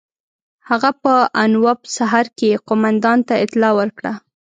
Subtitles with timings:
[0.69, 1.13] هغه په
[1.43, 4.13] انوپ سهر کې قوماندان ته اطلاع ورکړه.